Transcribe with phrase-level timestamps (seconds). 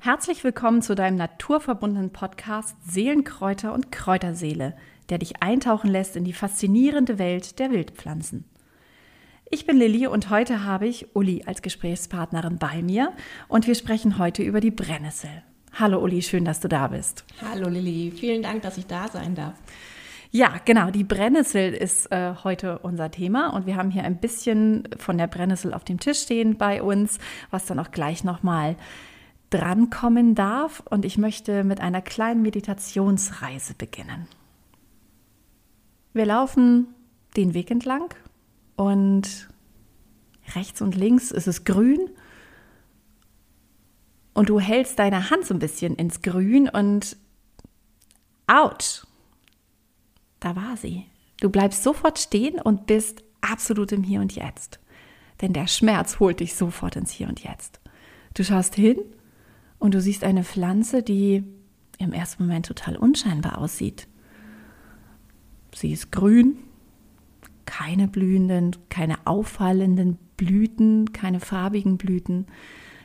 [0.00, 4.74] Herzlich willkommen zu deinem naturverbundenen Podcast Seelenkräuter und Kräuterseele,
[5.10, 8.46] der dich eintauchen lässt in die faszinierende Welt der Wildpflanzen.
[9.50, 13.12] Ich bin Lilly und heute habe ich Uli als Gesprächspartnerin bei mir
[13.48, 15.42] und wir sprechen heute über die Brennnessel.
[15.74, 17.24] Hallo Uli, schön, dass du da bist.
[17.42, 19.54] Hallo Lilly, vielen Dank, dass ich da sein darf.
[20.32, 24.88] Ja, genau, die Brennnessel ist äh, heute unser Thema und wir haben hier ein bisschen
[24.96, 27.18] von der Brennnessel auf dem Tisch stehen bei uns,
[27.50, 28.76] was dann auch gleich nochmal
[29.50, 30.84] drankommen darf.
[30.88, 34.28] Und ich möchte mit einer kleinen Meditationsreise beginnen.
[36.12, 36.86] Wir laufen
[37.36, 38.14] den Weg entlang
[38.76, 39.48] und
[40.54, 42.08] rechts und links ist es grün
[44.32, 47.16] und du hältst deine Hand so ein bisschen ins Grün und
[48.46, 49.06] ouch,
[50.40, 51.04] da war sie.
[51.40, 54.80] Du bleibst sofort stehen und bist absolut im Hier und Jetzt.
[55.40, 57.80] Denn der Schmerz holt dich sofort ins Hier und Jetzt.
[58.34, 58.98] Du schaust hin
[59.78, 61.44] und du siehst eine Pflanze, die
[61.98, 64.06] im ersten Moment total unscheinbar aussieht.
[65.74, 66.56] Sie ist grün,
[67.64, 72.46] keine blühenden, keine auffallenden Blüten, keine farbigen Blüten.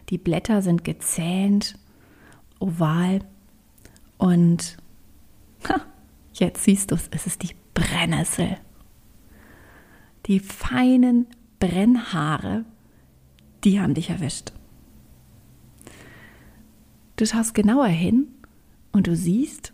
[0.10, 1.78] Die Blätter sind gezähnt,
[2.60, 3.20] oval
[4.18, 4.78] und
[5.70, 5.82] ha,
[6.40, 8.58] jetzt siehst du es, es ist die Brennnessel.
[10.26, 11.28] Die feinen
[11.60, 12.66] Brennhaare,
[13.64, 14.52] die haben dich erwischt.
[17.16, 18.28] Du schaust genauer hin
[18.92, 19.74] und du siehst,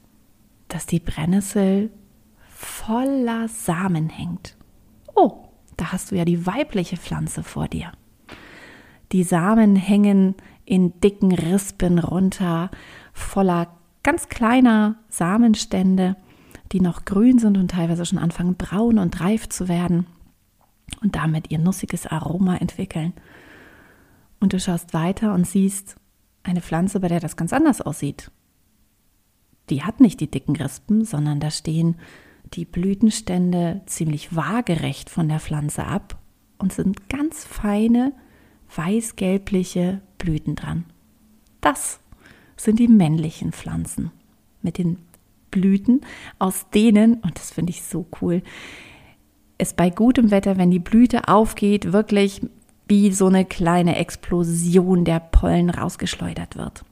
[0.68, 1.92] dass die Brennnessel
[2.48, 4.56] voller Samen hängt.
[5.16, 5.46] Oh,
[5.78, 7.92] da hast du ja die weibliche Pflanze vor dir.
[9.12, 12.72] Die Samen hängen in dicken Rispen runter,
[13.14, 16.16] voller ganz kleiner Samenstände,
[16.72, 20.06] die noch grün sind und teilweise schon anfangen braun und reif zu werden
[21.02, 23.14] und damit ihr nussiges Aroma entwickeln.
[24.40, 25.96] Und du schaust weiter und siehst
[26.44, 28.32] eine Pflanze, bei der das ganz anders aussieht.
[29.70, 31.96] Die hat nicht die dicken Rispen, sondern da stehen
[32.54, 36.18] die Blütenstände ziemlich waagerecht von der Pflanze ab
[36.58, 38.14] und sind ganz feine,
[38.76, 40.86] weiß-gelbliche Blüten dran.
[41.62, 42.00] Das
[42.58, 44.12] sind die männlichen Pflanzen
[44.62, 44.98] mit den
[45.52, 46.02] Blüten,
[46.40, 48.42] aus denen, und das finde ich so cool,
[49.58, 52.42] es bei gutem Wetter, wenn die Blüte aufgeht, wirklich
[52.88, 56.84] wie so eine kleine Explosion der Pollen rausgeschleudert wird.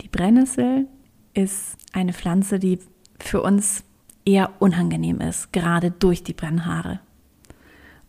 [0.00, 0.86] Die Brennnessel
[1.34, 2.78] ist eine Pflanze, die
[3.20, 3.84] für uns
[4.24, 7.00] eher unangenehm ist, gerade durch die Brennhaare.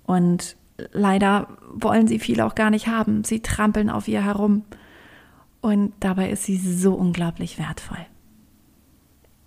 [0.05, 0.55] Und
[0.91, 3.23] leider wollen sie viele auch gar nicht haben.
[3.23, 4.63] Sie trampeln auf ihr herum.
[5.61, 8.05] Und dabei ist sie so unglaublich wertvoll.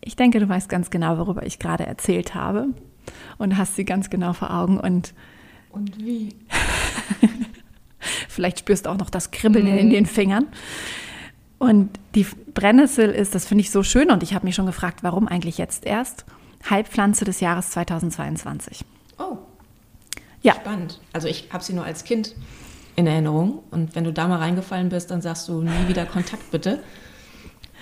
[0.05, 2.69] Ich denke, du weißt ganz genau, worüber ich gerade erzählt habe
[3.39, 5.15] und hast sie ganz genau vor Augen und
[5.71, 6.37] und wie?
[8.29, 9.79] Vielleicht spürst du auch noch das Kribbeln mhm.
[9.79, 10.47] in den Fingern.
[11.59, 15.03] Und die Brennnessel ist, das finde ich so schön und ich habe mich schon gefragt,
[15.03, 16.25] warum eigentlich jetzt erst?
[16.69, 18.85] Heilpflanze des Jahres 2022.
[19.19, 19.39] Oh.
[20.43, 20.55] Ja.
[20.55, 21.01] Spannend.
[21.13, 22.35] Also ich habe sie nur als Kind
[22.97, 26.51] in Erinnerung und wenn du da mal reingefallen bist, dann sagst du nie wieder Kontakt
[26.51, 26.83] bitte.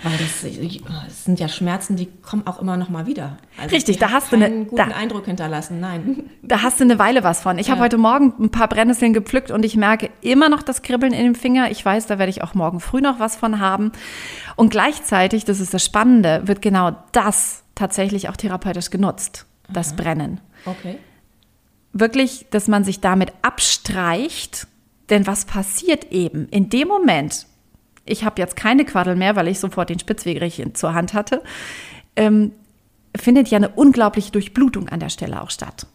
[0.03, 3.37] Weil das, das, sind ja Schmerzen, die kommen auch immer noch mal wieder.
[3.57, 5.79] Also Richtig, da hast du einen guten da, Eindruck hinterlassen.
[5.79, 6.23] Nein.
[6.43, 7.59] Da hast du eine Weile was von.
[7.59, 7.73] Ich ja.
[7.73, 11.23] habe heute Morgen ein paar Brennnesseln gepflückt und ich merke immer noch das Kribbeln in
[11.23, 11.71] dem Finger.
[11.71, 13.91] Ich weiß, da werde ich auch morgen früh noch was von haben.
[14.57, 19.73] Und gleichzeitig, das ist das Spannende, wird genau das tatsächlich auch therapeutisch genutzt, Aha.
[19.73, 20.41] das Brennen.
[20.65, 20.97] Okay.
[21.93, 24.67] Wirklich, dass man sich damit abstreicht,
[25.09, 27.45] denn was passiert eben in dem Moment,
[28.05, 31.41] ich habe jetzt keine Quaddel mehr, weil ich sofort den Spitzwegerich zur Hand hatte,
[32.15, 32.51] ähm,
[33.15, 35.87] findet ja eine unglaubliche Durchblutung an der Stelle auch statt.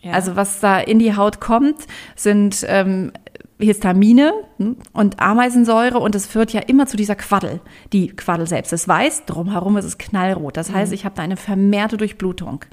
[0.00, 0.12] Ja.
[0.12, 3.12] Also was da in die Haut kommt, sind ähm,
[3.58, 7.60] Histamine hm, und Ameisensäure und es führt ja immer zu dieser Quaddel.
[7.92, 10.56] Die Quaddel selbst ist weiß, drumherum ist es knallrot.
[10.56, 10.94] Das heißt, mhm.
[10.94, 12.64] ich habe da eine vermehrte Durchblutung.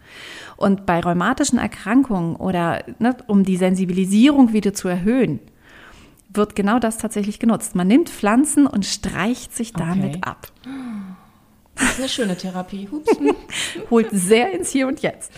[0.58, 5.40] Und bei rheumatischen Erkrankungen oder ne, um die Sensibilisierung wieder zu erhöhen,
[6.34, 7.76] wird genau das tatsächlich genutzt.
[7.76, 10.22] Man nimmt Pflanzen und streicht sich damit okay.
[10.22, 10.52] ab.
[11.76, 12.88] Das ist eine schöne Therapie.
[13.90, 15.32] Holt sehr ins Hier und Jetzt.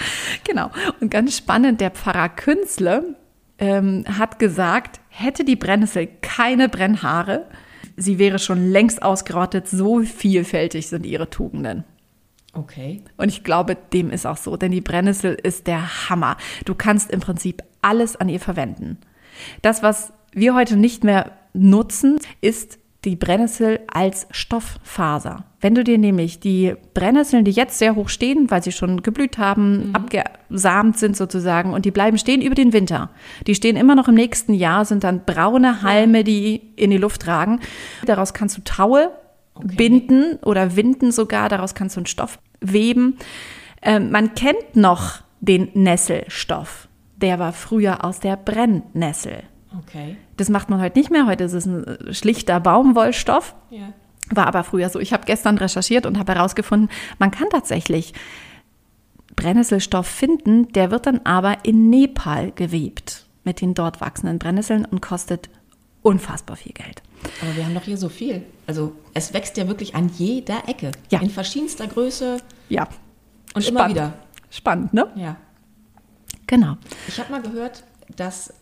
[0.44, 0.72] Genau.
[1.00, 3.16] Und ganz spannend, der Pfarrer Künzle
[3.60, 7.48] ähm, hat gesagt, hätte die Brennnessel keine Brennhaare,
[7.95, 11.84] sie wäre schon längst ausgerottet, so vielfältig sind ihre Tugenden.
[12.54, 13.01] Okay.
[13.18, 16.38] Und ich glaube, dem ist auch so, denn die Brennnessel ist der Hammer.
[16.66, 19.00] Du kannst im Prinzip alles an ihr verwenden.
[19.62, 25.44] Das, was wir heute nicht mehr nutzen, ist die Brennnessel als Stofffaser.
[25.59, 29.38] Wenn du dir nämlich die Brennnesseln, die jetzt sehr hoch stehen, weil sie schon geblüht
[29.38, 29.95] haben, mhm.
[29.95, 33.09] abgesamt sind sozusagen und die bleiben stehen über den Winter.
[33.45, 37.27] Die stehen immer noch im nächsten Jahr, sind dann braune Halme, die in die Luft
[37.27, 37.59] ragen.
[38.06, 39.12] Daraus kannst du Taue
[39.56, 39.75] okay.
[39.75, 43.18] binden oder winden sogar, daraus kannst du einen Stoff weben.
[43.81, 46.88] Ähm, man kennt noch den Nesselstoff.
[47.23, 49.43] Der war früher aus der Brennnessel.
[49.79, 50.17] Okay.
[50.35, 51.25] Das macht man heute nicht mehr.
[51.25, 53.55] Heute ist es ein äh, schlichter Baumwollstoff.
[53.69, 53.93] Ja.
[54.29, 54.99] War aber früher so.
[54.99, 56.89] Ich habe gestern recherchiert und habe herausgefunden,
[57.19, 58.13] man kann tatsächlich
[59.37, 65.01] Brennnesselstoff finden, der wird dann aber in Nepal gewebt mit den dort wachsenden Brennnesseln und
[65.01, 65.49] kostet
[66.01, 67.01] unfassbar viel Geld.
[67.41, 68.43] Aber wir haben doch hier so viel.
[68.67, 70.91] Also es wächst ja wirklich an jeder Ecke.
[71.09, 71.21] Ja.
[71.21, 72.37] In verschiedenster Größe.
[72.67, 72.89] Ja.
[73.53, 73.69] Und Spannend.
[73.69, 74.13] immer wieder.
[74.49, 75.07] Spannend, ne?
[75.15, 75.37] Ja.
[76.53, 76.77] Genau.
[77.07, 77.83] Ich habe mal gehört,
[78.15, 78.53] dass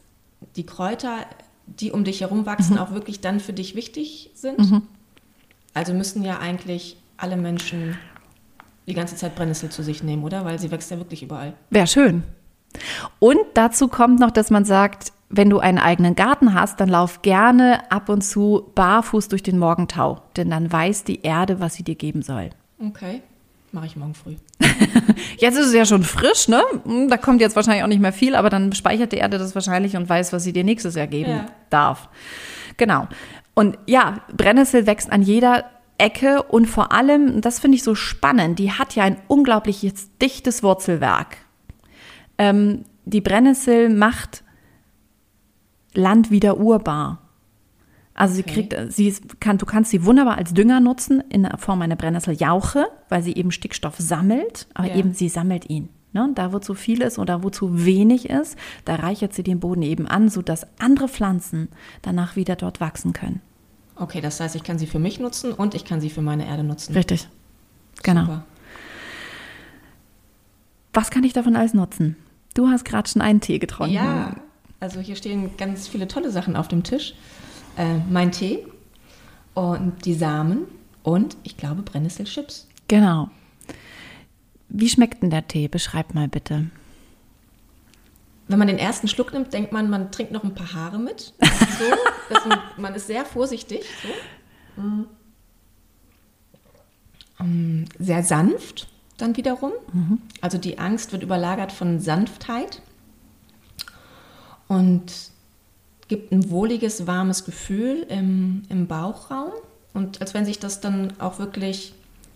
[0.56, 1.26] die Kräuter,
[1.66, 2.80] die um dich herum wachsen, mhm.
[2.80, 4.60] auch wirklich dann für dich wichtig sind.
[4.60, 4.84] Mhm.
[5.74, 7.98] Also müssen ja eigentlich alle Menschen
[8.88, 10.46] die ganze Zeit Brennnessel zu sich nehmen, oder?
[10.46, 11.54] Weil sie wächst ja wirklich überall.
[11.70, 12.24] Wäre schön.
[13.20, 17.22] Und dazu kommt noch, dass man sagt, wenn du einen eigenen Garten hast, dann lauf
[17.22, 21.84] gerne ab und zu barfuß durch den Morgentau, denn dann weiß die Erde, was sie
[21.84, 22.52] dir geben soll.
[22.80, 23.22] Okay.
[23.72, 24.36] Mache ich morgen früh.
[25.38, 26.62] jetzt ist es ja schon frisch, ne?
[26.84, 29.56] Hm, da kommt jetzt wahrscheinlich auch nicht mehr viel, aber dann speichert die Erde das
[29.56, 31.46] wahrscheinlich und weiß, was sie dir nächstes Jahr geben ja.
[31.70, 32.10] darf.
[32.78, 33.08] Genau.
[33.54, 35.66] Und ja, Brennnessel wächst an jeder
[35.98, 40.64] Ecke und vor allem, das finde ich so spannend, die hat ja ein unglaubliches dichtes
[40.64, 41.38] Wurzelwerk.
[42.38, 44.44] Ähm, die Brennnessel macht
[45.94, 47.20] Land wieder urbar.
[48.22, 51.58] Also sie kriegt, sie ist, kann, du kannst sie wunderbar als Dünger nutzen in der
[51.58, 54.98] Form einer Brennnesseljauche, weil sie eben Stickstoff sammelt, aber ja.
[54.98, 55.90] eben sie sammelt ihn.
[56.14, 56.30] Ne?
[56.36, 59.82] Da, wo zu viel ist oder wo zu wenig ist, da reichert sie den Boden
[59.82, 61.70] eben an, sodass andere Pflanzen
[62.04, 63.42] danach wieder dort wachsen können.
[63.96, 66.46] Okay, das heißt, ich kann sie für mich nutzen und ich kann sie für meine
[66.46, 66.94] Erde nutzen.
[66.94, 67.28] Richtig.
[68.04, 68.22] Genau.
[68.22, 68.46] Super.
[70.94, 72.18] Was kann ich davon alles nutzen?
[72.54, 73.96] Du hast gerade schon einen Tee getrunken.
[73.96, 74.36] Ja,
[74.80, 77.16] also hier stehen ganz viele tolle Sachen auf dem Tisch
[77.78, 78.66] äh, mein Tee
[79.54, 80.66] und die Samen
[81.04, 82.68] und ich glaube Brennnesselchips.
[82.88, 83.30] Genau.
[84.70, 85.68] Wie schmeckt denn der Tee?
[85.68, 86.68] Beschreib mal bitte.
[88.48, 91.34] Wenn man den ersten Schluck nimmt, denkt man, man trinkt noch ein paar Haare mit.
[92.32, 93.82] So, man, man, ist sehr vorsichtig.
[94.76, 94.82] So.
[94.82, 95.06] Mm.
[97.40, 98.88] Mm, sehr sanft
[99.22, 99.72] dann wiederum.
[99.94, 100.22] Mhm.
[100.42, 102.82] Also die Angst wird überlagert von Sanftheit.
[104.68, 105.12] Und
[106.12, 109.54] gibt ein wohliges, warmes Gefühl im, im Bauchraum
[109.94, 111.94] und als wenn sich das dann auch wirklich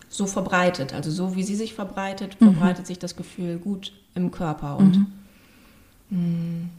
[0.08, 0.94] so verbreitet.
[0.94, 2.54] Also so wie sie sich verbreitet, mhm.
[2.54, 5.06] verbreitet sich das Gefühl gut im Körper und mhm.
[6.08, 6.70] mh, mm,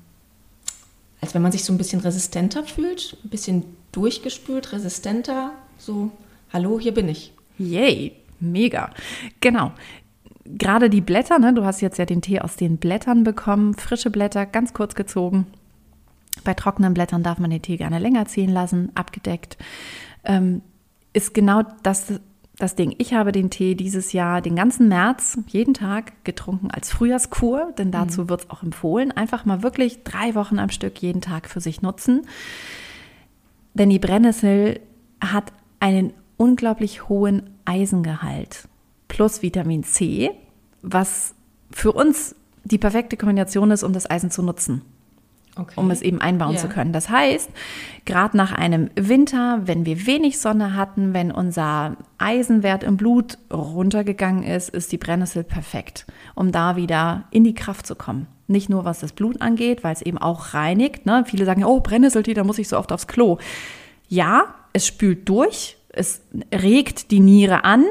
[1.22, 6.10] als wenn man sich so ein bisschen resistenter fühlt, ein bisschen durchgespült, resistenter, so,
[6.52, 7.32] hallo, hier bin ich.
[7.60, 8.90] Yay, mega.
[9.40, 9.72] Genau.
[10.46, 14.10] Gerade die Blätter, ne, du hast jetzt ja den Tee aus den Blättern bekommen, frische
[14.10, 15.46] Blätter, ganz kurz gezogen,
[16.44, 19.58] bei trockenen Blättern darf man den Tee gerne länger ziehen lassen, abgedeckt.
[20.24, 20.62] Ähm,
[21.14, 22.14] ist genau das,
[22.58, 22.96] das Ding.
[22.98, 27.92] Ich habe den Tee dieses Jahr den ganzen März jeden Tag getrunken als Frühjahrskur, denn
[27.92, 28.30] dazu mhm.
[28.30, 29.12] wird es auch empfohlen.
[29.12, 32.28] Einfach mal wirklich drei Wochen am Stück jeden Tag für sich nutzen.
[33.74, 34.80] Denn die Brennnessel
[35.22, 38.68] hat einen unglaublich hohen Eisengehalt
[39.08, 40.32] plus Vitamin C,
[40.82, 41.36] was
[41.72, 44.82] für uns die perfekte Kombination ist, um das Eisen zu nutzen
[45.58, 45.74] okay.
[45.76, 46.60] um es eben einbauen ja.
[46.60, 46.94] zu können.
[46.94, 47.50] Das heißt,
[48.06, 54.44] gerade nach einem Winter, wenn wir wenig Sonne hatten, wenn unser Eisenwert im Blut runtergegangen
[54.44, 58.28] ist, ist die Brennnessel perfekt, um da wieder in die Kraft zu kommen.
[58.48, 61.06] Nicht nur was das Blut angeht, weil es eben auch reinigt.
[61.06, 61.24] Ne?
[61.28, 63.38] Viele sagen, oh, Brennnesseltee, da muss ich so oft aufs Klo.
[64.08, 66.22] Ja, es spült durch, es
[66.54, 67.84] regt die Niere an,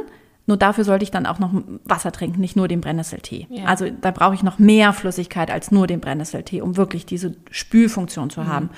[0.47, 1.51] nur dafür sollte ich dann auch noch
[1.85, 3.49] Wasser trinken, nicht nur den Brennnesseltee.
[3.51, 3.65] Ja.
[3.65, 8.31] Also da brauche ich noch mehr Flüssigkeit als nur den Brennnesseltee, um wirklich diese Spülfunktion
[8.31, 8.47] zu mhm.
[8.47, 8.71] haben.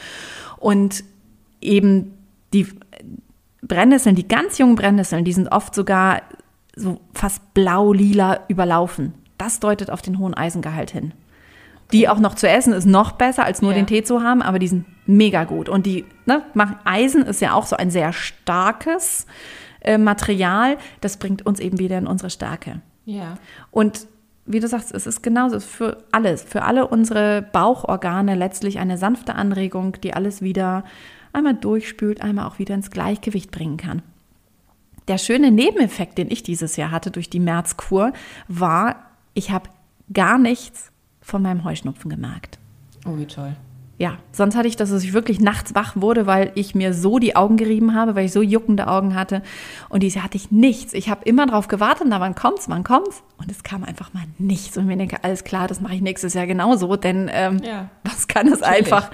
[0.57, 1.05] Und
[1.61, 2.15] eben
[2.55, 2.67] die
[3.63, 6.23] Brennnesseln, die ganz jungen Brennnesseln, die sind oft sogar
[6.75, 9.15] so fast blau-lila überlaufen.
[9.37, 11.13] Das deutet auf den hohen Eisengehalt hin.
[11.93, 13.79] Die auch noch zu essen ist noch besser, als nur ja.
[13.79, 15.69] den Tee zu haben, aber die sind mega gut.
[15.69, 19.27] Und die ne, machen, Eisen ist ja auch so ein sehr starkes
[19.81, 22.81] äh, Material, das bringt uns eben wieder in unsere Stärke.
[23.05, 23.39] Ja.
[23.71, 24.07] Und
[24.47, 29.35] wie du sagst, es ist genauso für alles, für alle unsere Bauchorgane letztlich eine sanfte
[29.35, 30.85] Anregung, die alles wieder
[31.33, 34.03] einmal durchspült, einmal auch wieder ins Gleichgewicht bringen kann.
[35.07, 38.13] Der schöne Nebeneffekt, den ich dieses Jahr hatte durch die Märzkur,
[38.47, 38.97] war,
[39.35, 39.71] ich habe
[40.13, 42.59] gar nichts von meinem Heuschnupfen gemerkt.
[43.07, 43.55] Oh, wie toll.
[43.99, 47.35] Ja, sonst hatte ich, dass ich wirklich nachts wach wurde, weil ich mir so die
[47.35, 49.43] Augen gerieben habe, weil ich so juckende Augen hatte.
[49.89, 50.93] Und diese hatte ich nichts.
[50.93, 53.25] Ich habe immer drauf gewartet, na wann kommt's, wann kommt's?
[53.39, 54.77] Und es kam einfach mal nichts.
[54.77, 57.91] Und mir denke, alles klar, das mache ich nächstes Jahr genauso, denn ähm, ja.
[58.05, 59.11] was kann es einfach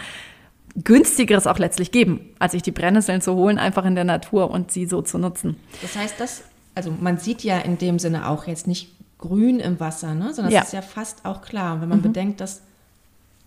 [0.77, 4.71] günstigeres auch letztlich geben, als sich die Brennnesseln zu holen, einfach in der Natur und
[4.71, 5.57] sie so zu nutzen.
[5.81, 6.43] Das heißt, das,
[6.75, 10.35] also man sieht ja in dem Sinne auch jetzt nicht grün im Wasser, ne?
[10.35, 10.61] sondern es ja.
[10.61, 11.81] ist ja fast auch klar.
[11.81, 12.03] Wenn man mhm.
[12.03, 12.61] bedenkt, dass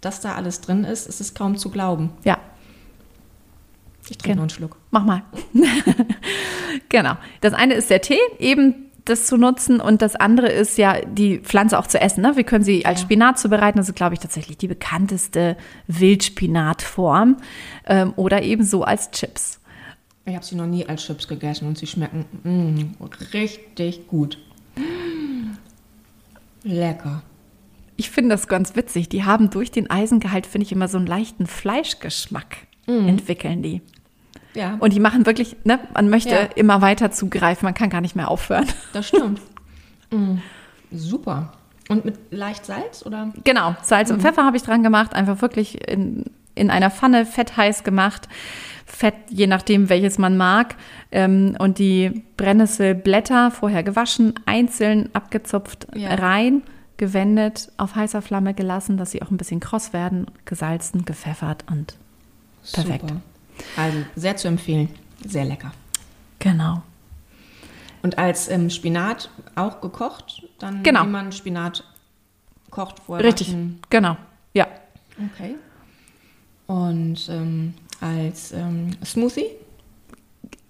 [0.08, 2.12] das da alles drin ist, ist es kaum zu glauben.
[2.24, 2.40] Ja.
[4.10, 4.36] Ich trinke genau.
[4.38, 4.78] noch einen Schluck.
[4.90, 5.24] Mach mal.
[6.90, 7.18] genau.
[7.42, 11.40] Das eine ist der Tee, eben das zu nutzen und das andere ist ja die
[11.40, 12.22] Pflanze auch zu essen.
[12.22, 12.36] Ne?
[12.36, 13.06] Wir können sie als ja.
[13.06, 13.78] Spinat zubereiten.
[13.78, 17.38] Das ist, glaube ich, tatsächlich die bekannteste Wildspinatform
[17.86, 19.60] ähm, oder eben so als Chips.
[20.26, 24.38] Ich habe sie noch nie als Chips gegessen und sie schmecken mm, richtig gut.
[26.64, 27.24] Lecker.
[27.98, 29.10] Ich finde das ganz witzig.
[29.10, 33.10] Die haben durch den Eisengehalt, finde ich, immer so einen leichten Fleischgeschmack mhm.
[33.10, 33.82] entwickeln die.
[34.54, 34.78] Ja.
[34.80, 36.50] Und die machen wirklich, ne, man möchte ja.
[36.56, 38.66] immer weiter zugreifen, man kann gar nicht mehr aufhören.
[38.94, 39.42] Das stimmt.
[40.12, 40.42] mhm.
[40.92, 41.54] Super.
[41.90, 43.34] Und mit leicht Salz oder?
[43.44, 44.16] Genau, Salz mhm.
[44.16, 46.26] und Pfeffer habe ich dran gemacht, einfach wirklich in,
[46.56, 48.28] in einer Pfanne fett heiß gemacht.
[48.86, 50.76] Fett, je nachdem, welches man mag.
[51.12, 56.16] Ähm, und die Brennnesselblätter vorher gewaschen, einzeln abgezupft ja.
[56.16, 56.62] rein
[56.98, 61.96] gewendet, auf heißer Flamme gelassen, dass sie auch ein bisschen kross werden, gesalzen, gepfeffert und
[62.74, 63.10] perfekt.
[63.10, 63.22] Super.
[63.76, 64.90] Also sehr zu empfehlen,
[65.26, 65.72] sehr lecker.
[66.40, 66.82] Genau.
[68.04, 71.06] Und als ähm, Spinat auch gekocht, dann genau.
[71.06, 71.84] wie man Spinat
[72.70, 73.26] kocht vorher.
[73.26, 73.80] Richtig, waschen.
[73.90, 74.18] genau,
[74.54, 74.68] ja.
[75.34, 75.56] Okay.
[76.68, 79.48] Und ähm, als ähm, Smoothie?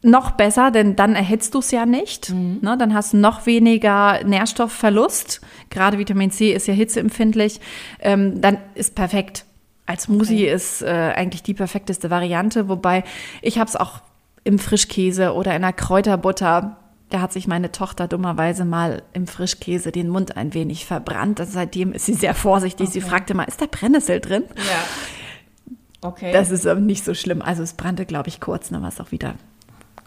[0.10, 2.32] Noch besser, denn dann erhitzt du es ja nicht.
[2.32, 2.60] Mhm.
[2.62, 5.42] Ne, dann hast du noch weniger Nährstoffverlust.
[5.70, 7.60] Gerade Vitamin C ist ja hitzeempfindlich.
[8.00, 9.46] Ähm, dann ist perfekt.
[9.86, 10.54] Als Smoothie okay.
[10.54, 13.06] ist äh, eigentlich die perfekteste Variante, wobei
[13.42, 14.02] ich habe es auch
[14.44, 16.78] im Frischkäse oder in einer Kräuterbutter.
[17.10, 21.40] Da hat sich meine Tochter dummerweise mal im Frischkäse den Mund ein wenig verbrannt.
[21.40, 22.90] Und seitdem ist sie sehr vorsichtig.
[22.90, 23.00] Okay.
[23.00, 24.44] Sie fragte mal, ist da Brennnessel drin?
[24.58, 26.10] Ja.
[26.10, 26.32] Okay.
[26.34, 27.42] Das ist aber nicht so schlimm.
[27.42, 29.36] Also es brannte, glaube ich, kurz, dann war es auch wieder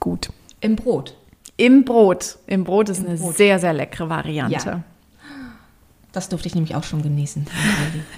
[0.00, 0.30] gut.
[0.60, 1.16] Im Brot?
[1.56, 2.38] Im Brot.
[2.46, 3.36] Im Brot ist Im eine Brot.
[3.36, 4.68] sehr, sehr leckere Variante.
[4.68, 4.82] Ja.
[6.12, 7.46] Das durfte ich nämlich auch schon genießen.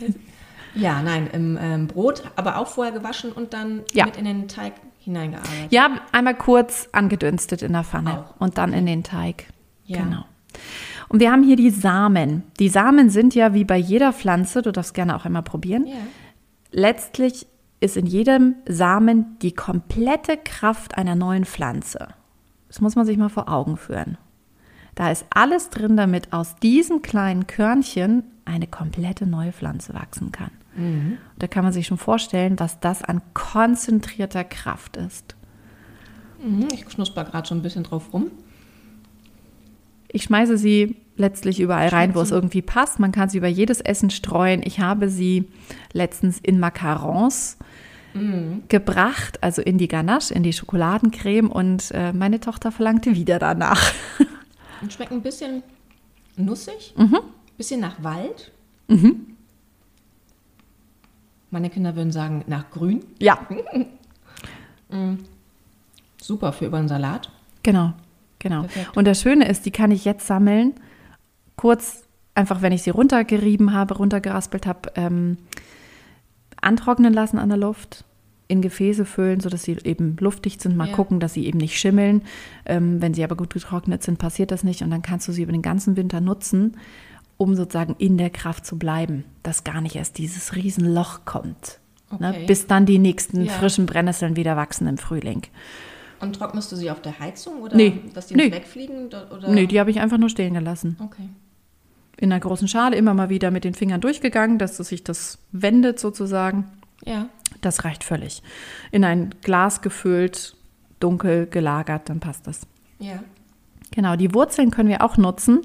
[0.75, 4.07] ja, nein, im ähm, Brot, aber auch vorher gewaschen und dann ja.
[4.07, 5.71] mit in den Teig hineingearbeitet.
[5.71, 8.41] Ja, einmal kurz angedünstet in der Pfanne auch.
[8.41, 9.47] und dann in den Teig.
[9.85, 10.03] Ja.
[10.03, 10.25] Genau.
[11.09, 12.45] Und wir haben hier die Samen.
[12.59, 15.95] Die Samen sind ja wie bei jeder Pflanze, du darfst gerne auch einmal probieren, ja.
[16.71, 17.47] letztlich
[17.83, 22.09] ist in jedem Samen die komplette Kraft einer neuen Pflanze.
[22.69, 24.17] Das muss man sich mal vor Augen führen.
[24.95, 30.51] Da ist alles drin, damit aus diesem kleinen Körnchen eine komplette neue Pflanze wachsen kann.
[30.77, 31.19] Mhm.
[31.39, 35.35] Da kann man sich schon vorstellen, was das an konzentrierter Kraft ist.
[36.43, 38.31] Mhm, ich knusper gerade schon ein bisschen drauf rum.
[40.09, 42.99] Ich schmeiße sie letztlich überall rein, wo es irgendwie passt.
[42.99, 44.61] Man kann sie über jedes Essen streuen.
[44.63, 45.49] Ich habe sie
[45.95, 47.57] letztens in Macarons
[48.13, 48.65] mhm.
[48.69, 53.93] gebracht, also in die Ganache, in die Schokoladencreme und äh, meine Tochter verlangte wieder danach.
[54.83, 55.63] Und schmeckt ein bisschen
[56.37, 57.19] nussig, mhm.
[57.57, 58.53] bisschen nach Wald.
[58.89, 59.37] Mhm.
[61.51, 63.05] Meine Kinder würden sagen, nach grün.
[63.19, 63.47] Ja.
[64.91, 65.19] mhm.
[66.21, 67.31] Super für über einen Salat.
[67.63, 67.93] Genau,
[68.39, 68.63] genau.
[68.63, 68.97] Perfekt.
[68.97, 70.75] Und das Schöne ist, die kann ich jetzt sammeln,
[71.57, 72.05] kurz
[72.35, 75.37] einfach, wenn ich sie runtergerieben habe, runtergeraspelt habe, ähm,
[76.61, 78.05] antrocknen lassen an der Luft,
[78.49, 80.77] in Gefäße füllen, sodass sie eben luftdicht sind.
[80.77, 80.95] Mal ja.
[80.95, 82.23] gucken, dass sie eben nicht schimmeln.
[82.67, 84.83] Ähm, wenn sie aber gut getrocknet sind, passiert das nicht.
[84.83, 86.77] Und dann kannst du sie über den ganzen Winter nutzen,
[87.39, 91.81] um sozusagen in der Kraft zu bleiben, dass gar nicht erst dieses Riesenloch kommt.
[92.11, 92.29] Ne?
[92.29, 92.41] Okay.
[92.41, 93.53] Ne, bis dann die nächsten ja.
[93.53, 95.43] frischen Brennnesseln wieder wachsen im Frühling.
[96.23, 98.01] Und trocknest du sie auf der Heizung oder nee.
[98.15, 98.53] dass die nicht nee.
[98.53, 99.07] wegfliegen?
[99.07, 99.49] Oder?
[99.49, 100.97] Nee, die habe ich einfach nur stehen gelassen.
[101.03, 101.29] Okay
[102.23, 105.99] in einer großen Schale immer mal wieder mit den Fingern durchgegangen, dass sich das wendet
[105.99, 106.71] sozusagen.
[107.05, 107.27] Ja.
[107.63, 108.45] Das reicht völlig.
[108.93, 110.57] In ein Glas gefüllt,
[111.01, 112.61] dunkel gelagert, dann passt das.
[113.01, 113.25] Ja.
[113.91, 115.63] Genau, die Wurzeln können wir auch nutzen.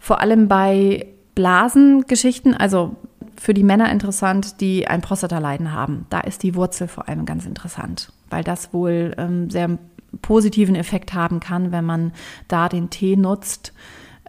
[0.00, 2.96] Vor allem bei Blasengeschichten, also
[3.42, 6.06] für die Männer interessant, die ein Prostata-Leiden haben.
[6.10, 9.78] Da ist die Wurzel vor allem ganz interessant, weil das wohl ähm, sehr
[10.20, 12.12] positiven Effekt haben kann, wenn man
[12.48, 13.72] da den Tee nutzt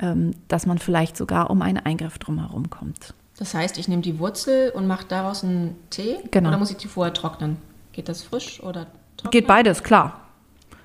[0.01, 3.13] ähm, dass man vielleicht sogar um einen Eingriff drumherum kommt.
[3.38, 6.17] Das heißt, ich nehme die Wurzel und mache daraus einen Tee?
[6.32, 6.50] Genau.
[6.50, 7.58] Oder muss ich die vorher trocknen?
[7.91, 9.32] Geht das frisch oder trocken?
[9.32, 10.22] Geht beides, klar.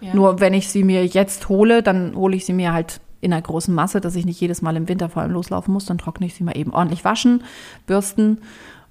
[0.01, 0.15] Ja.
[0.15, 3.43] Nur wenn ich sie mir jetzt hole, dann hole ich sie mir halt in einer
[3.43, 5.87] großen Masse, dass ich nicht jedes Mal im Winter vor allem loslaufen muss.
[5.87, 7.43] Dann trockne ich sie mal eben ordentlich waschen,
[7.87, 8.39] bürsten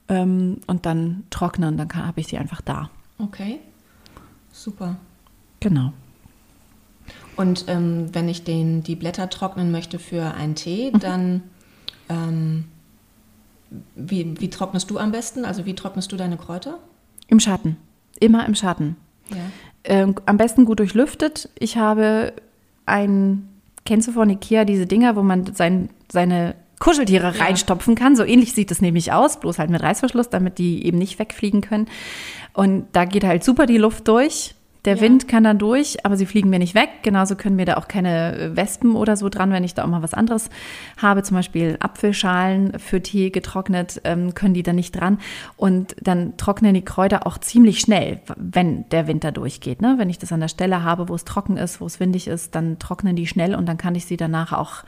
[0.09, 1.77] ähm, und dann trocknen.
[1.77, 2.89] Dann habe ich sie einfach da.
[3.19, 3.59] Okay,
[4.51, 4.97] super.
[5.59, 5.93] Genau.
[7.35, 10.99] Und ähm, wenn ich den, die Blätter trocknen möchte für einen Tee, Mhm.
[10.99, 11.43] dann
[12.09, 12.65] ähm,
[13.95, 15.45] wie, wie trocknest du am besten?
[15.45, 16.79] Also wie trocknest du deine Kräuter?
[17.27, 17.77] Im Schatten.
[18.19, 18.95] Immer im Schatten.
[19.29, 19.37] Ja.
[19.83, 21.49] Ähm, am besten gut durchlüftet.
[21.59, 22.33] Ich habe
[22.85, 23.47] ein,
[23.87, 27.43] kennst du von Ikea diese Dinger, wo man sein, seine Kuscheltiere Ja.
[27.43, 28.15] reinstopfen kann?
[28.15, 31.61] So ähnlich sieht es nämlich aus, bloß halt mit Reißverschluss, damit die eben nicht wegfliegen
[31.61, 31.87] können.
[32.53, 34.53] Und da geht halt super die Luft durch.
[34.87, 35.01] Der Ja.
[35.01, 36.89] Wind kann dann durch, aber sie fliegen mir nicht weg.
[37.03, 40.01] Genauso können mir da auch keine Wespen oder so dran, wenn ich da auch mal
[40.01, 40.49] was anderes
[40.95, 45.19] habe, zum Beispiel Apfelschalen für Tee getrocknet, ähm, können die da nicht dran.
[45.57, 49.81] Und dann trocknen die Kräuter auch ziemlich schnell, wenn der Winter durchgeht.
[49.81, 49.95] Ne?
[49.97, 52.55] Wenn ich das an der Stelle habe, wo es trocken ist, wo es windig ist,
[52.55, 54.85] dann trocknen die schnell und dann kann ich sie danach auch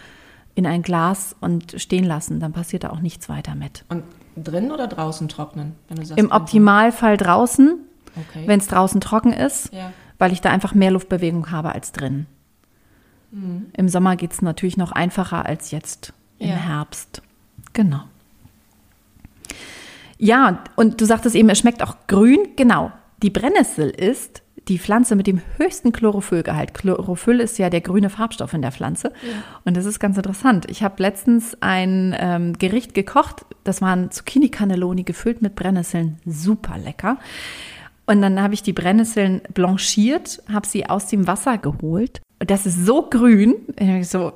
[0.55, 2.39] in ein Glas und stehen lassen.
[2.39, 3.83] Dann passiert da auch nichts weiter mit.
[3.89, 4.03] Und
[4.37, 5.73] drin oder draußen trocknen?
[5.89, 6.37] Wenn du sagst, Im drin.
[6.41, 7.79] Optimalfall draußen,
[8.15, 8.43] Okay.
[8.47, 9.91] wenn es draußen trocken ist, Ja.
[10.17, 12.25] weil ich da einfach mehr Luftbewegung habe als drin.
[13.31, 16.55] Im Sommer geht es natürlich noch einfacher als jetzt im Ja.
[16.55, 17.21] Herbst.
[17.73, 18.01] Genau.
[20.17, 22.39] Ja, und du sagtest eben, es schmeckt auch grün.
[22.55, 22.91] Genau.
[23.21, 26.73] Die Brennnessel ist die Pflanze mit dem höchsten Chlorophyllgehalt.
[26.73, 29.13] Chlorophyll ist ja der grüne Farbstoff in der Pflanze.
[29.65, 30.65] Und das ist ganz interessant.
[30.69, 33.45] Ich habe letztens ein ähm, Gericht gekocht.
[33.63, 36.19] Das waren Zucchini-Cannelloni gefüllt mit Brennnesseln.
[36.25, 37.17] Super lecker.
[38.09, 42.21] Und dann habe ich die Brennnesseln blanchiert, habe sie aus dem Wasser geholt.
[42.39, 43.55] Und das ist so grün,
[44.01, 44.33] so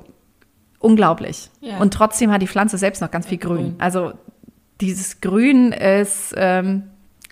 [0.78, 1.50] unglaublich.
[1.60, 1.78] Ja.
[1.78, 3.56] Und trotzdem hat die Pflanze selbst noch ganz viel grün.
[3.56, 3.74] grün.
[3.78, 4.12] Also
[4.80, 6.84] dieses Grün ist ähm,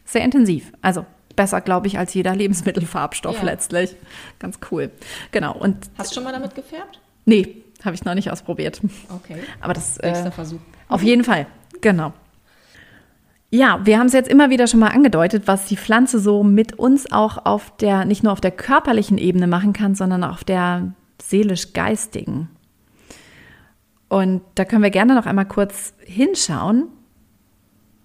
[0.04, 0.72] sehr intensiv.
[0.82, 1.04] Also
[1.37, 3.44] besser, glaube ich, als jeder Lebensmittelfarbstoff Ja.
[3.44, 3.94] letztlich.
[4.38, 4.90] Ganz cool.
[5.30, 5.56] Genau.
[5.56, 7.00] Und Hast du schon mal damit gefärbt?
[7.25, 8.80] nee, habe ich noch nicht ausprobiert.
[9.14, 9.37] Okay.
[9.61, 10.61] Aber das Nächster äh, Versuch.
[10.88, 11.46] auf jeden Fall,
[11.80, 12.12] genau.
[13.54, 16.78] Ja, wir haben es jetzt immer wieder schon mal angedeutet, was die Pflanze so mit
[16.78, 20.44] uns auch auf der, nicht nur auf der körperlichen Ebene machen kann, sondern auch auf
[20.44, 22.49] der seelisch-geistigen.
[24.09, 26.88] Und da können wir gerne noch einmal kurz hinschauen.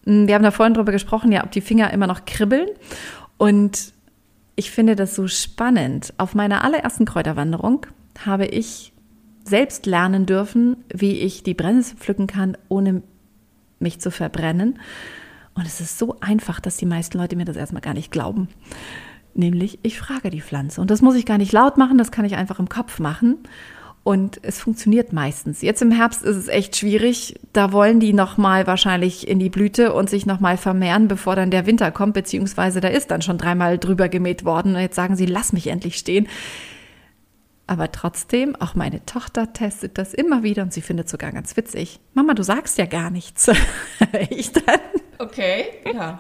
[0.04, 2.68] Wir haben da vorhin drüber gesprochen, ja, ob die Finger immer noch kribbeln.
[3.38, 3.94] Und
[4.58, 6.14] ich finde das so spannend.
[6.18, 7.86] Auf meiner allerersten Kräuterwanderung
[8.26, 8.92] habe ich
[9.46, 13.02] selbst lernen dürfen, wie ich die Brennnessel pflücken kann, ohne
[13.80, 14.78] mich zu verbrennen.
[15.58, 18.48] Und es ist so einfach, dass die meisten Leute mir das erstmal gar nicht glauben.
[19.34, 20.80] Nämlich, ich frage die Pflanze.
[20.80, 23.40] Und das muss ich gar nicht laut machen, das kann ich einfach im Kopf machen.
[24.04, 25.62] Und es funktioniert meistens.
[25.62, 27.40] Jetzt im Herbst ist es echt schwierig.
[27.54, 31.66] Da wollen die nochmal wahrscheinlich in die Blüte und sich nochmal vermehren, bevor dann der
[31.66, 34.76] Winter kommt, beziehungsweise da ist dann schon dreimal drüber gemäht worden.
[34.76, 36.28] Und jetzt sagen sie, lass mich endlich stehen.
[37.66, 42.00] Aber trotzdem, auch meine Tochter testet das immer wieder und sie findet sogar ganz witzig.
[42.14, 43.52] Mama, du sagst ja gar nichts.
[44.30, 44.80] ich dann.
[45.20, 46.18] Okay, ja.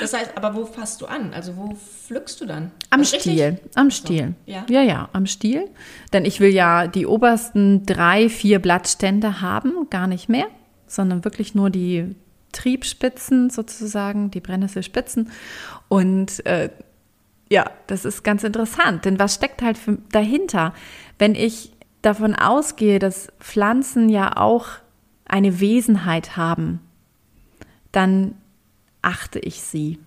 [0.00, 1.32] Das heißt, aber wo fasst du an?
[1.32, 2.70] Also wo pflückst du dann?
[2.90, 3.22] Am richtig?
[3.22, 4.34] Stiel, am Stiel.
[4.44, 4.66] ja.
[4.68, 5.70] ja, ja, am Stiel.
[6.12, 10.46] Denn ich will ja die obersten drei, vier Blattstände haben, gar nicht mehr,
[10.86, 12.14] sondern wirklich nur die
[12.52, 15.30] Triebspitzen sozusagen, die Brennnesselspitzen.
[15.88, 16.70] Und äh,
[17.48, 20.74] ja, das ist ganz interessant, denn was steckt halt für, dahinter?
[21.18, 24.66] Wenn ich davon ausgehe, dass Pflanzen ja auch
[25.26, 26.80] eine Wesenheit haben,
[27.92, 28.34] dann
[29.02, 29.98] achte ich sie.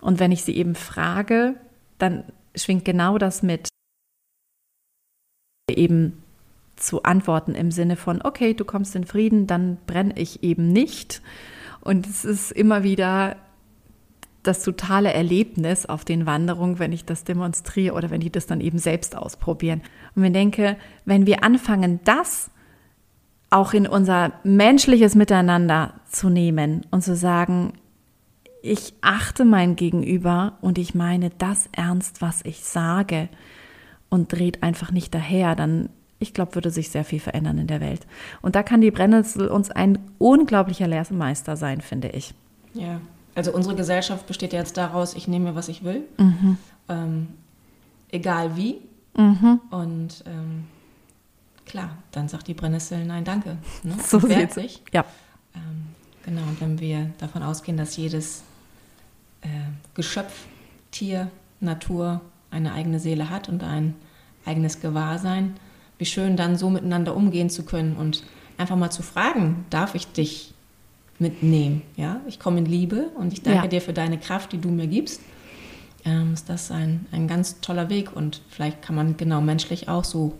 [0.00, 1.54] Und wenn ich sie eben frage,
[1.98, 3.68] dann schwingt genau das mit
[5.70, 6.22] eben
[6.76, 11.22] zu antworten im Sinne von, okay, du kommst in Frieden, dann brenne ich eben nicht.
[11.80, 13.36] Und es ist immer wieder
[14.42, 18.60] das totale Erlebnis auf den Wanderungen, wenn ich das demonstriere oder wenn die das dann
[18.60, 19.82] eben selbst ausprobieren.
[20.14, 22.50] Und ich denke, wenn wir anfangen, das
[23.50, 27.72] auch in unser menschliches Miteinander zu nehmen und zu sagen,
[28.62, 33.28] ich achte mein Gegenüber und ich meine das ernst, was ich sage
[34.10, 37.80] und dreht einfach nicht daher, dann, ich glaube, würde sich sehr viel verändern in der
[37.80, 38.06] Welt.
[38.42, 42.34] Und da kann die Brennnessel uns ein unglaublicher Lehrmeister sein, finde ich.
[42.74, 43.00] Ja,
[43.34, 46.02] also unsere Gesellschaft besteht ja jetzt daraus, ich nehme, was ich will,
[46.88, 47.28] ähm,
[48.10, 48.76] egal wie.
[49.70, 50.64] Und ähm,
[51.68, 53.56] klar, dann sagt die Brennnessel, nein, danke.
[53.82, 53.96] Ne?
[54.04, 54.54] So sieht's.
[54.54, 54.82] sich.
[54.92, 55.04] Ja,
[55.54, 55.86] Ähm,
[56.24, 58.42] genau, und wenn wir davon ausgehen, dass jedes
[59.42, 59.48] äh,
[59.94, 60.46] Geschöpf,
[60.90, 63.94] Tier, Natur eine eigene Seele hat und ein
[64.46, 65.54] eigenes Gewahrsein,
[65.98, 68.24] wie schön dann so miteinander umgehen zu können und
[68.56, 70.54] einfach mal zu fragen, darf ich dich
[71.18, 71.82] mitnehmen?
[71.96, 73.66] Ja, ich komme in Liebe und ich danke Ja.
[73.68, 75.20] dir für deine Kraft, die du mir gibst.
[76.04, 80.04] Ähm, ist das ein, ein ganz toller Weg und vielleicht kann man genau menschlich auch
[80.04, 80.32] so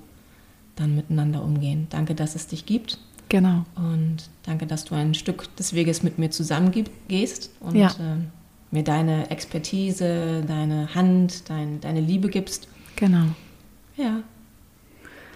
[0.80, 1.86] dann miteinander umgehen.
[1.90, 2.98] Danke, dass es dich gibt.
[3.28, 3.64] Genau.
[3.76, 7.88] Und danke, dass du ein Stück des Weges mit mir zusammengehst und ja.
[7.88, 8.16] äh,
[8.70, 12.68] mir deine Expertise, deine Hand, dein, deine Liebe gibst.
[12.96, 13.26] Genau.
[13.96, 14.22] Ja.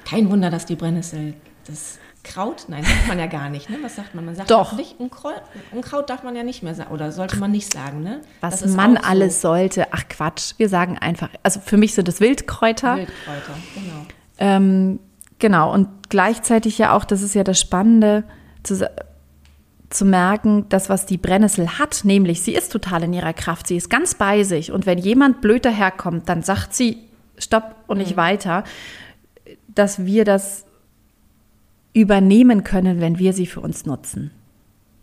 [0.04, 1.34] Kein Wunder, dass die Brennnessel
[1.66, 3.68] das Kraut, nein, sagt man ja gar nicht.
[3.68, 3.78] Ne?
[3.82, 4.24] Was sagt man?
[4.24, 4.74] Man sagt Doch.
[4.74, 8.02] nicht, Unkraut, Unkraut darf man ja nicht mehr sagen oder sollte man nicht sagen.
[8.02, 8.20] Ne?
[8.40, 9.02] Was man so.
[9.02, 12.96] alles sollte, ach Quatsch, wir sagen einfach, also für mich sind es Wildkräuter.
[12.96, 14.06] Wildkräuter, genau.
[14.38, 15.00] Ähm,
[15.42, 18.24] genau, und gleichzeitig ja auch, das ist ja das Spannende,
[18.62, 18.88] zu,
[19.90, 23.76] zu merken, das, was die Brennnessel hat, nämlich sie ist total in ihrer Kraft, sie
[23.76, 26.98] ist ganz bei sich und wenn jemand blöd daherkommt, dann sagt sie,
[27.36, 28.20] stopp und nicht mhm.
[28.20, 28.64] weiter,
[29.68, 30.64] dass wir das
[31.92, 34.30] übernehmen können, wenn wir sie für uns nutzen.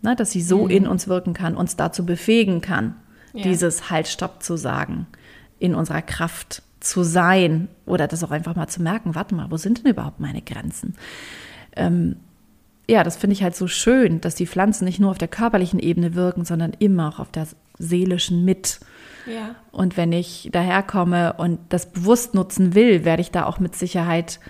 [0.02, 0.70] Na, dass sie so mhm.
[0.70, 2.96] in uns wirken kann, uns dazu befähigen kann,
[3.34, 3.42] ja.
[3.42, 5.06] dieses Halt, Stopp zu sagen,
[5.58, 9.56] in unserer Kraft zu sein oder das auch einfach mal zu merken, warte mal, wo
[9.56, 10.94] sind denn überhaupt meine Grenzen?
[11.76, 12.16] Ähm,
[12.88, 15.78] ja, das finde ich halt so schön, dass die Pflanzen nicht nur auf der körperlichen
[15.78, 17.46] Ebene wirken, sondern immer auch auf der
[17.78, 18.80] seelischen mit.
[19.26, 19.54] Ja.
[19.70, 24.40] Und wenn ich daherkomme und das bewusst nutzen will, werde ich da auch mit Sicherheit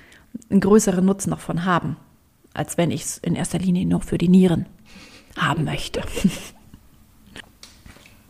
[0.49, 1.97] einen größeren Nutzen noch von haben
[2.55, 4.67] als wenn ich es in erster Linie nur für die Nieren
[5.37, 6.03] haben möchte.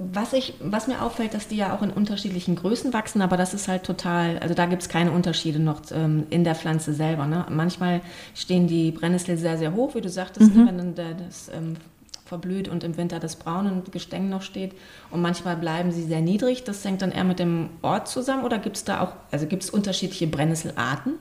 [0.03, 3.53] Was, ich, was mir auffällt, dass die ja auch in unterschiedlichen Größen wachsen, aber das
[3.53, 7.27] ist halt total, also da gibt es keine Unterschiede noch ähm, in der Pflanze selber.
[7.27, 7.45] Ne?
[7.51, 8.01] Manchmal
[8.35, 10.67] stehen die Brennnessel sehr, sehr hoch, wie du sagtest, mhm.
[10.67, 11.77] wenn dann der, das ähm,
[12.25, 14.73] verblüht und im Winter das braune Gestänge noch steht.
[15.11, 16.65] Und manchmal bleiben sie sehr niedrig.
[16.65, 19.65] Das hängt dann eher mit dem Ort zusammen oder gibt es da auch, also gibt
[19.65, 21.15] es unterschiedliche Brennnesselarten?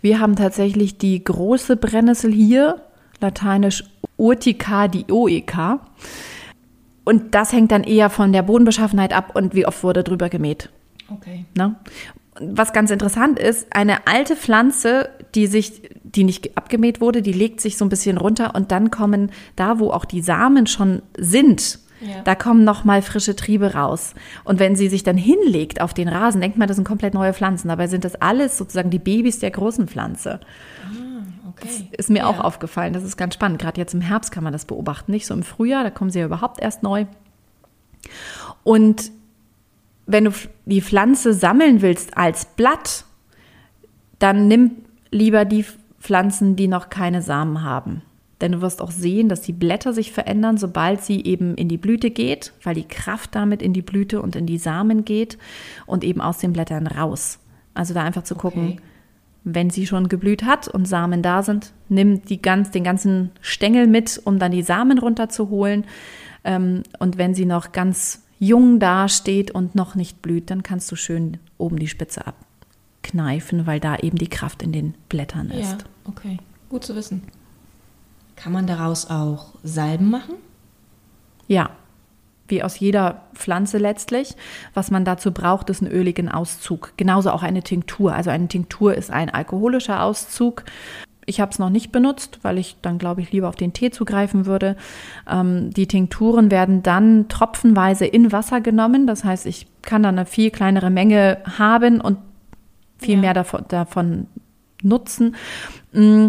[0.00, 2.80] Wir haben tatsächlich die große Brennnessel hier,
[3.20, 3.82] lateinisch
[4.16, 5.80] Urtica dioica.
[7.08, 10.68] Und das hängt dann eher von der Bodenbeschaffenheit ab und wie oft wurde drüber gemäht.
[11.10, 11.46] Okay.
[11.54, 11.80] Na?
[12.38, 17.62] Was ganz interessant ist, eine alte Pflanze, die sich, die nicht abgemäht wurde, die legt
[17.62, 21.78] sich so ein bisschen runter und dann kommen da, wo auch die Samen schon sind,
[22.00, 22.22] ja.
[22.22, 24.14] Da kommen noch mal frische Triebe raus.
[24.44, 27.34] Und wenn sie sich dann hinlegt auf den Rasen, denkt man, das sind komplett neue
[27.34, 27.68] Pflanzen.
[27.68, 30.38] Dabei sind das alles sozusagen die Babys der großen Pflanze.
[31.60, 31.88] Okay.
[31.90, 32.26] Das ist mir ja.
[32.26, 32.92] auch aufgefallen.
[32.92, 33.60] Das ist ganz spannend.
[33.60, 35.12] Gerade jetzt im Herbst kann man das beobachten.
[35.12, 37.06] Nicht so im Frühjahr, da kommen sie ja überhaupt erst neu.
[38.64, 39.10] Und
[40.06, 40.32] wenn du
[40.64, 43.04] die Pflanze sammeln willst als Blatt,
[44.18, 44.72] dann nimm
[45.10, 45.64] lieber die
[46.00, 48.02] Pflanzen, die noch keine Samen haben.
[48.40, 51.76] Denn du wirst auch sehen, dass die Blätter sich verändern, sobald sie eben in die
[51.76, 55.38] Blüte geht, weil die Kraft damit in die Blüte und in die Samen geht
[55.86, 57.40] und eben aus den Blättern raus.
[57.74, 58.80] Also da einfach zu gucken, okay.
[59.44, 63.86] Wenn sie schon geblüht hat und Samen da sind, nimm die ganz, den ganzen Stängel
[63.86, 65.84] mit, um dann die Samen runterzuholen.
[66.44, 70.96] Ähm, und wenn sie noch ganz jung dasteht und noch nicht blüht, dann kannst du
[70.96, 75.72] schön oben die Spitze abkneifen, weil da eben die Kraft in den Blättern ist.
[75.72, 76.38] Ja, okay.
[76.68, 77.22] Gut zu wissen.
[78.36, 80.34] Kann man daraus auch Salben machen?
[81.48, 81.70] Ja,
[82.48, 84.34] wie aus jeder Pflanze letztlich.
[84.74, 86.92] Was man dazu braucht, ist einen öligen Auszug.
[86.96, 88.14] Genauso auch eine Tinktur.
[88.14, 90.64] Also eine Tinktur ist ein alkoholischer Auszug.
[91.26, 93.90] Ich habe es noch nicht benutzt, weil ich dann, glaube ich, lieber auf den Tee
[93.90, 94.76] zugreifen würde.
[95.30, 99.06] Ähm, die Tinkturen werden dann tropfenweise in Wasser genommen.
[99.06, 102.16] Das heißt, ich kann dann eine viel kleinere Menge haben und
[102.98, 103.20] viel ja.
[103.20, 104.26] mehr davon, davon
[104.82, 105.36] nutzen.
[105.92, 106.28] Mm,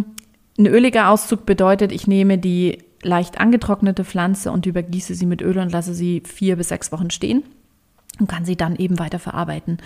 [0.58, 5.58] ein öliger Auszug bedeutet, ich nehme die leicht angetrocknete Pflanze und übergieße sie mit Öl
[5.58, 7.44] und lasse sie vier bis sechs Wochen stehen
[8.20, 9.78] und kann sie dann eben weiter verarbeiten.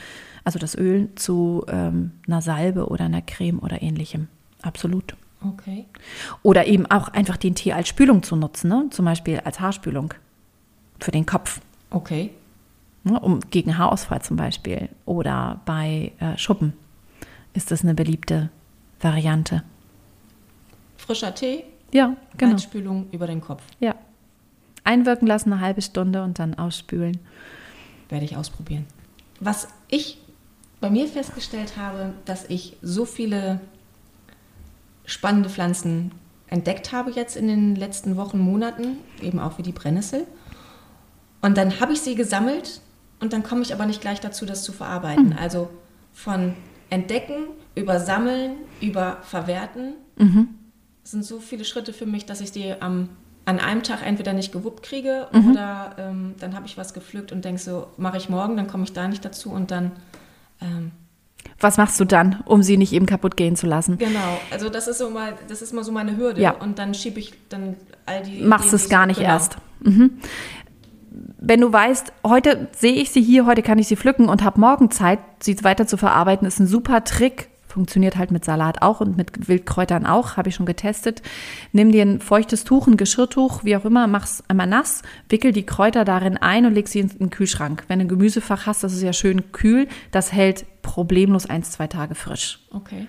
[0.43, 4.27] Also das Öl zu ähm, einer Salbe oder einer Creme oder ähnlichem.
[4.61, 5.15] Absolut.
[5.45, 5.85] Okay.
[6.41, 8.87] Oder eben auch einfach den Tee als Spülung zu nutzen, ne?
[8.91, 10.13] zum Beispiel als Haarspülung
[10.99, 11.59] für den Kopf.
[11.89, 12.31] Okay.
[13.03, 13.19] Ne?
[13.19, 14.89] Um, gegen Haarausfall zum Beispiel.
[15.05, 16.73] Oder bei äh, Schuppen
[17.53, 18.49] ist das eine beliebte
[19.01, 19.63] Variante
[21.03, 22.53] frischer Tee, ja, genau.
[22.53, 23.63] Einspülung über den Kopf.
[23.79, 23.95] Ja.
[24.83, 27.19] Einwirken lassen eine halbe Stunde und dann ausspülen.
[28.09, 28.85] Werde ich ausprobieren.
[29.39, 30.17] Was ich
[30.81, 33.61] bei mir festgestellt habe, dass ich so viele
[35.05, 36.11] spannende Pflanzen
[36.47, 40.25] entdeckt habe jetzt in den letzten Wochen, Monaten, eben auch wie die Brennnessel.
[41.41, 42.81] Und dann habe ich sie gesammelt
[43.19, 45.29] und dann komme ich aber nicht gleich dazu, das zu verarbeiten.
[45.29, 45.37] Mhm.
[45.39, 45.69] Also
[46.13, 46.53] von
[46.89, 49.93] entdecken, über sammeln, über verwerten.
[50.17, 50.49] Mhm
[51.03, 53.09] es sind so viele Schritte für mich, dass ich die am,
[53.45, 55.51] an einem Tag entweder nicht gewuppt kriege mhm.
[55.51, 58.83] oder ähm, dann habe ich was gepflückt und denke so, mache ich morgen, dann komme
[58.83, 59.91] ich da nicht dazu und dann.
[60.61, 60.91] Ähm,
[61.59, 63.97] was machst du dann, um sie nicht eben kaputt gehen zu lassen?
[63.97, 66.41] Genau, also das ist so mal, das ist mal so meine Hürde.
[66.41, 66.51] Ja.
[66.51, 68.41] Und dann schiebe ich dann all die.
[68.41, 69.29] Machst es gar nicht genau.
[69.29, 69.57] erst.
[69.81, 70.19] Mhm.
[71.37, 74.59] Wenn du weißt, heute sehe ich sie hier, heute kann ich sie pflücken und habe
[74.59, 79.01] morgen Zeit, sie weiter zu verarbeiten, ist ein super Trick, Funktioniert halt mit Salat auch
[79.01, 81.23] und mit Wildkräutern auch, habe ich schon getestet.
[81.71, 85.65] Nimm dir ein feuchtes Tuch, ein Geschirrtuch, wie auch immer, mach's einmal nass, wickel die
[85.65, 87.85] Kräuter darin ein und leg sie in den Kühlschrank.
[87.87, 91.87] Wenn du ein Gemüsefach hast, das ist ja schön kühl, das hält problemlos ein, zwei
[91.87, 92.59] Tage frisch.
[92.69, 93.07] Okay.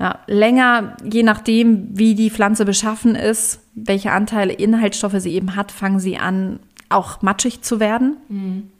[0.00, 5.70] Ja, länger, je nachdem, wie die Pflanze beschaffen ist, welche Anteile Inhaltsstoffe sie eben hat,
[5.70, 8.16] fangen sie an, auch matschig zu werden.
[8.28, 8.70] Mhm.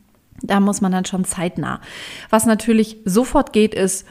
[0.42, 1.80] Da muss man dann schon zeitnah.
[2.30, 4.06] Was natürlich sofort geht, ist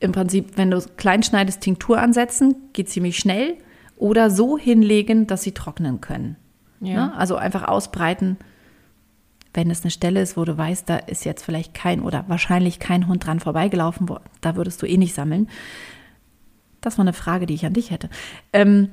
[0.00, 3.56] im Prinzip, wenn du klein schneidest, Tinktur ansetzen, geht ziemlich schnell.
[3.96, 6.36] Oder so hinlegen, dass sie trocknen können.
[6.80, 7.06] Ja.
[7.06, 7.16] Ne?
[7.16, 8.36] Also einfach ausbreiten,
[9.54, 12.80] wenn es eine Stelle ist, wo du weißt, da ist jetzt vielleicht kein oder wahrscheinlich
[12.80, 15.48] kein Hund dran vorbeigelaufen, wo, da würdest du eh nicht sammeln.
[16.80, 18.10] Das war eine Frage, die ich an dich hätte.
[18.52, 18.90] Ähm,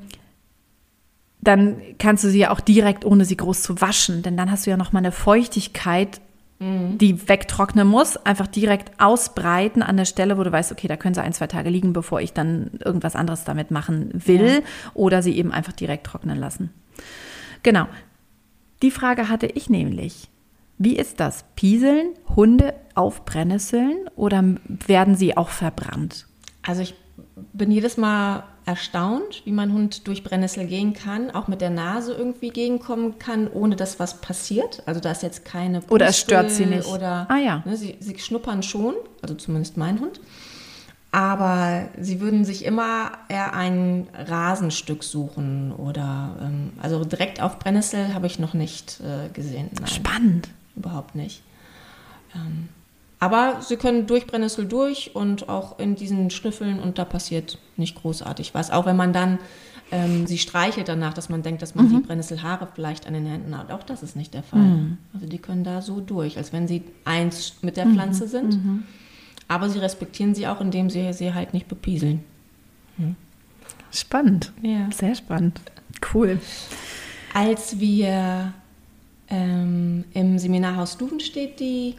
[1.41, 4.65] dann kannst du sie ja auch direkt, ohne sie groß zu waschen, denn dann hast
[4.65, 6.21] du ja noch mal eine Feuchtigkeit
[6.61, 6.99] Mhm.
[6.99, 11.15] die wegtrocknen muss, einfach direkt ausbreiten an der Stelle, wo du weißt, okay, da können
[11.15, 14.91] sie ein, zwei Tage liegen, bevor ich dann irgendwas anderes damit machen will ja.
[14.93, 16.69] oder sie eben einfach direkt trocknen lassen.
[17.63, 17.87] Genau.
[18.83, 20.29] Die Frage hatte ich nämlich.
[20.77, 21.45] Wie ist das?
[21.55, 26.27] Pieseln Hunde auf Brennnesseln oder werden sie auch verbrannt?
[26.61, 26.93] Also ich
[27.53, 32.13] bin jedes Mal erstaunt, wie mein Hund durch Brennnessel gehen kann, auch mit der Nase
[32.13, 34.83] irgendwie gegenkommen kann, ohne dass was passiert.
[34.85, 36.87] Also da ist jetzt keine Pustel Oder es stört sie nicht.
[36.87, 37.63] Oder, ah ja.
[37.65, 40.19] Ne, sie, sie schnuppern schon, also zumindest mein Hund.
[41.11, 48.13] Aber sie würden sich immer eher ein Rasenstück suchen oder ähm, also direkt auf Brennnessel
[48.13, 49.69] habe ich noch nicht äh, gesehen.
[49.73, 50.49] Nein, Spannend.
[50.77, 51.43] Überhaupt nicht.
[52.33, 52.69] Ähm,
[53.21, 57.95] aber sie können durch Brennnessel durch und auch in diesen Schnüffeln und da passiert nicht
[58.01, 58.71] großartig was.
[58.71, 59.37] Auch wenn man dann
[59.91, 61.97] ähm, sie streichelt danach, dass man denkt, dass man mhm.
[61.97, 63.71] die Brennnesselhaare vielleicht an den Händen hat.
[63.71, 64.61] Auch das ist nicht der Fall.
[64.61, 64.97] Mhm.
[65.13, 67.93] Also die können da so durch, als wenn sie eins mit der mhm.
[67.93, 68.53] Pflanze sind.
[68.53, 68.83] Mhm.
[69.47, 72.23] Aber sie respektieren sie auch, indem sie sie halt nicht bepieseln.
[72.97, 73.15] Mhm.
[73.91, 74.51] Spannend.
[74.63, 74.89] Ja.
[74.91, 75.61] Sehr spannend.
[76.11, 76.39] Cool.
[77.35, 78.53] Als wir
[79.27, 81.97] ähm, im Seminarhaus Duvenstedt die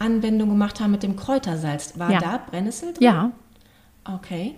[0.00, 1.98] Anwendung gemacht haben mit dem Kräutersalz.
[1.98, 2.18] War ja.
[2.18, 3.02] da Brennnessel drin?
[3.02, 3.30] Ja.
[4.04, 4.56] Okay.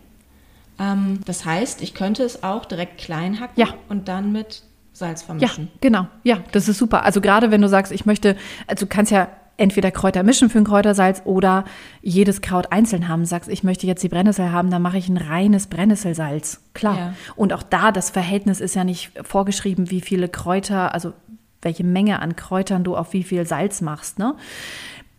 [0.78, 3.68] Ähm, das heißt, ich könnte es auch direkt klein hacken ja.
[3.88, 5.64] und dann mit Salz vermischen.
[5.64, 6.06] Ja, genau.
[6.22, 7.04] Ja, das ist super.
[7.04, 10.58] Also gerade wenn du sagst, ich möchte, also du kannst ja entweder Kräuter mischen für
[10.58, 11.64] ein Kräutersalz oder
[12.02, 13.24] jedes Kraut einzeln haben.
[13.24, 16.60] Sagst, ich möchte jetzt die Brennnessel haben, dann mache ich ein reines Brennnesselsalz.
[16.74, 16.98] Klar.
[16.98, 17.14] Ja.
[17.36, 21.12] Und auch da, das Verhältnis ist ja nicht vorgeschrieben, wie viele Kräuter, also
[21.60, 24.18] welche Menge an Kräutern du auf wie viel Salz machst.
[24.18, 24.34] Ne?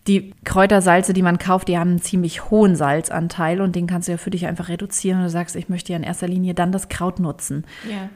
[0.08, 4.12] Die Kräutersalze, die man kauft, die haben einen ziemlich hohen Salzanteil und den kannst du
[4.12, 6.74] ja für dich einfach reduzieren und du sagst, ich möchte ja in erster Linie dann
[6.74, 7.66] das Kraut nutzen.
[7.90, 8.10] Ja.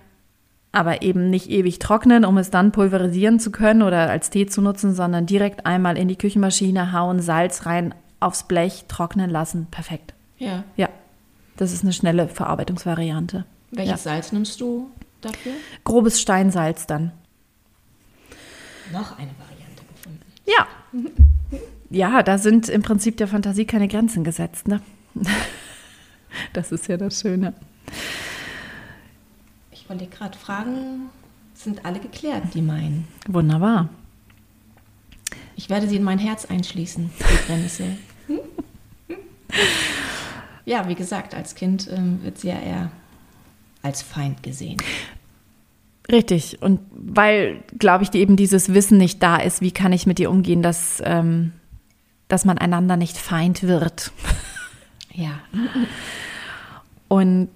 [0.73, 4.61] Aber eben nicht ewig trocknen, um es dann pulverisieren zu können oder als Tee zu
[4.61, 9.67] nutzen, sondern direkt einmal in die Küchenmaschine hauen, Salz rein, aufs Blech, trocknen lassen.
[9.71, 10.13] Perfekt.
[10.37, 10.65] Ja.
[10.75, 10.89] Ja.
[11.55, 13.45] Das ist eine schnelle Verarbeitungsvariante.
[13.71, 14.11] Welches ja.
[14.11, 15.53] Salz nimmst du dafür?
[15.85, 17.13] Grobes Steinsalz dann.
[18.91, 20.21] Noch eine Variante gefunden.
[20.45, 20.67] Ja.
[21.89, 24.67] ja, da sind im Prinzip der Fantasie keine Grenzen gesetzt.
[24.67, 24.81] Ne?
[26.53, 27.53] Das ist ja das Schöne.
[29.71, 31.09] Ich wollte gerade fragen,
[31.53, 33.07] sind alle geklärt, die meinen?
[33.27, 33.89] Wunderbar.
[35.55, 37.97] Ich werde sie in mein Herz einschließen, die Brennnessel.
[40.65, 42.91] ja, wie gesagt, als Kind ähm, wird sie ja eher
[43.81, 44.77] als Feind gesehen.
[46.11, 46.61] Richtig.
[46.61, 50.29] Und weil, glaube ich, eben dieses Wissen nicht da ist, wie kann ich mit dir
[50.29, 51.53] umgehen, dass, ähm,
[52.27, 54.11] dass man einander nicht Feind wird.
[55.13, 55.39] Ja.
[57.07, 57.49] Und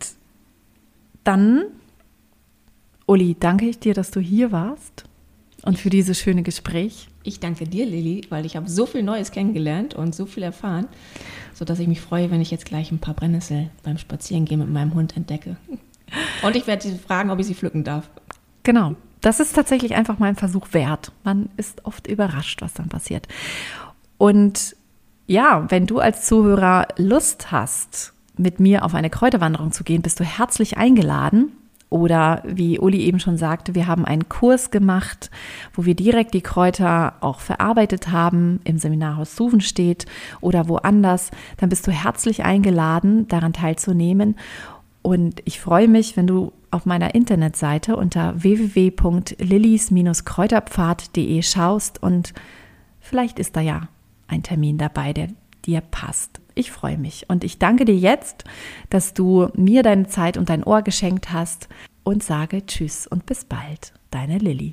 [1.23, 1.65] dann,
[3.05, 5.03] Uli, danke ich dir, dass du hier warst
[5.61, 7.07] und für dieses schöne Gespräch.
[7.23, 10.87] Ich danke dir, Lilly, weil ich habe so viel Neues kennengelernt und so viel erfahren,
[11.53, 14.95] sodass ich mich freue, wenn ich jetzt gleich ein paar Brennnessel beim Spazierengehen mit meinem
[14.95, 15.55] Hund entdecke.
[16.41, 18.09] Und ich werde sie fragen, ob ich sie pflücken darf.
[18.63, 18.95] Genau.
[19.21, 21.11] Das ist tatsächlich einfach mal ein Versuch wert.
[21.23, 23.27] Man ist oft überrascht, was dann passiert.
[24.21, 24.75] Und
[25.25, 30.19] ja, wenn du als Zuhörer Lust hast, mit mir auf eine Kräuterwanderung zu gehen, bist
[30.19, 31.53] du herzlich eingeladen.
[31.89, 35.31] Oder wie Uli eben schon sagte, wir haben einen Kurs gemacht,
[35.73, 40.05] wo wir direkt die Kräuter auch verarbeitet haben, im Seminarhaus Suven steht
[40.39, 41.31] oder woanders.
[41.57, 44.35] Dann bist du herzlich eingeladen, daran teilzunehmen.
[45.01, 52.35] Und ich freue mich, wenn du auf meiner Internetseite unter www.lillis-kräuterpfad.de schaust und
[52.99, 53.87] vielleicht ist da ja
[54.31, 55.27] ein Termin dabei, der
[55.65, 56.41] dir passt.
[56.55, 58.45] Ich freue mich und ich danke dir jetzt,
[58.89, 61.69] dass du mir deine Zeit und dein Ohr geschenkt hast
[62.03, 64.69] und sage Tschüss und bis bald, deine Lilly.